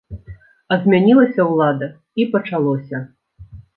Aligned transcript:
А 0.75 0.77
змянілася 0.85 1.45
ўлада 1.51 1.91
і 2.23 2.25
пачалося! 2.33 3.03